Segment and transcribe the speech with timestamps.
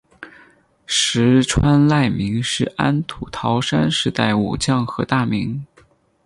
[0.87, 5.63] 石川赖明是安土桃山时代武将和大名。